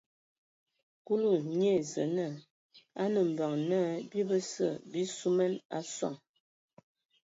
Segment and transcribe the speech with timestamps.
[1.05, 2.35] Kulu nye ai Zǝə naa:
[3.01, 6.15] A nǝ hm mbeŋ naa bii bəse bii suman a soŋ.